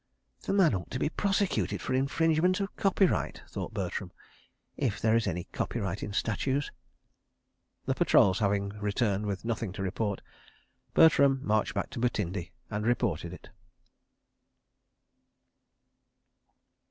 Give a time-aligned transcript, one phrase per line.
[0.41, 4.11] "The man ought to be prosecuted for infringement of copyright," thought Bertram,
[4.75, 6.71] "if there is any copyright in statues...."
[7.85, 10.23] The patrols having returned with nothing to report,
[10.95, 13.49] Bertram marched back to Butindi and reported it.